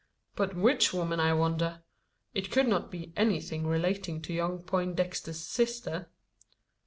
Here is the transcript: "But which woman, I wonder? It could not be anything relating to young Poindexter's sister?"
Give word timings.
"But 0.35 0.55
which 0.55 0.93
woman, 0.93 1.19
I 1.19 1.31
wonder? 1.35 1.83
It 2.33 2.49
could 2.49 2.67
not 2.67 2.89
be 2.89 3.13
anything 3.15 3.67
relating 3.67 4.19
to 4.23 4.33
young 4.33 4.63
Poindexter's 4.63 5.41
sister?" 5.45 6.09